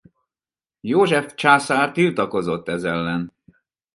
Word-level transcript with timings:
József 0.79 1.33
császár 1.35 1.91
tiltakozott 1.91 2.67
ez 2.67 2.83
ellen. 2.83 3.33